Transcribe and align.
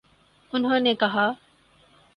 انہوں 0.53 0.79
نے 0.79 0.93
کہا 0.95 1.31